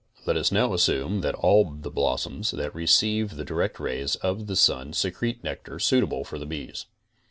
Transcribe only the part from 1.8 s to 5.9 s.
blossoms that receive the direct rays of the sun secrete nectar